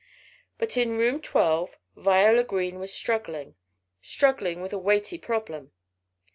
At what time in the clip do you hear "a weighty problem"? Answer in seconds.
4.73-5.73